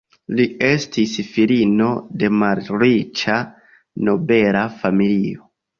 Li 0.37 0.45
estis 0.67 1.13
filino 1.33 1.91
de 2.25 2.31
malriĉa 2.39 3.39
nobela 4.11 4.69
familio. 4.83 5.51